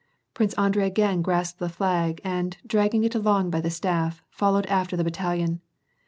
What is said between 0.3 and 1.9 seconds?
Prince Andrei again grasped the